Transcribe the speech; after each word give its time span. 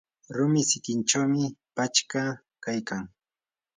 rumi 0.35 0.61
sikinchawmi 0.69 1.43
pachka 1.75 2.23
kaykan. 2.63 3.03